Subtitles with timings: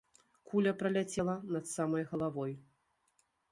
[0.51, 2.59] Куля праляцела над самай галавой!